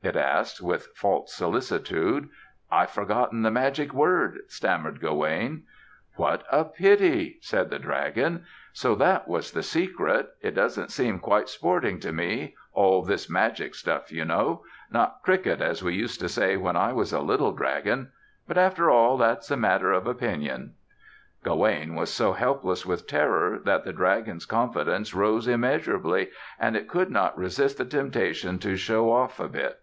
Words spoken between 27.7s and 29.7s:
the temptation to show off a